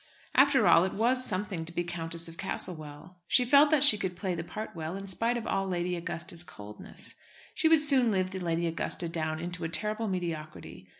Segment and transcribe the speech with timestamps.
[0.33, 3.19] After all, it was something to be Countess of Castlewell.
[3.27, 6.43] She felt that she could play the part well, in spite of all Lady Augusta's
[6.43, 7.13] coldness.
[7.53, 10.89] She would soon live the Lady Augusta down into a terrible mediocrity.